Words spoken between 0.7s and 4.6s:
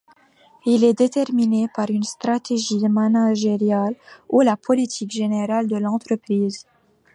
est déterminé par une stratégie managériale ou la